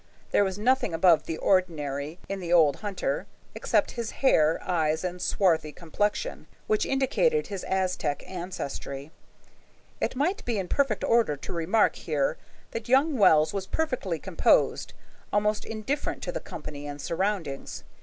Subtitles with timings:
[0.31, 5.21] There was nothing above the ordinary in the old hunter, except his hair, eyes, and
[5.21, 9.11] swarthy complexion, which indicated his Aztec ancestry.
[9.99, 12.37] It might be in perfect order to remark here
[12.71, 14.93] that young Wells was perfectly composed,
[15.31, 17.83] almost indifferent to the company and surroundings.